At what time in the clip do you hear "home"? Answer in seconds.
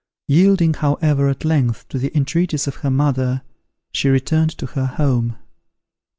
4.87-5.37